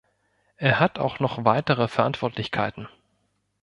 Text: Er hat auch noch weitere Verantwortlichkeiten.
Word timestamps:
Er 0.57 0.79
hat 0.79 0.97
auch 0.97 1.19
noch 1.19 1.45
weitere 1.45 1.87
Verantwortlichkeiten. 1.87 2.87